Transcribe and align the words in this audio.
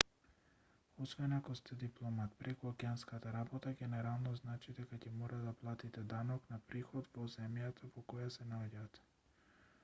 освен 1.03 1.33
ако 1.33 1.55
сте 1.57 1.75
дипломат 1.83 2.37
прекуокеанската 2.39 3.33
работа 3.35 3.73
генерално 3.83 4.33
значи 4.41 4.75
дека 4.79 4.99
ќе 5.05 5.13
мора 5.19 5.43
да 5.45 5.55
платите 5.61 6.05
данок 6.15 6.51
на 6.55 6.61
приход 6.73 7.13
во 7.21 7.29
земјата 7.37 7.93
во 7.93 8.07
која 8.15 8.33
се 8.39 8.49
наоѓате 8.57 9.07